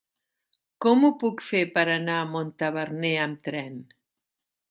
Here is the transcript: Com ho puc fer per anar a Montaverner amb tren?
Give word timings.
Com 0.85 1.03
ho 1.09 1.11
puc 1.23 1.43
fer 1.49 1.61
per 1.75 1.83
anar 1.97 2.17
a 2.21 2.25
Montaverner 2.31 3.13
amb 3.29 3.47
tren? 3.51 3.79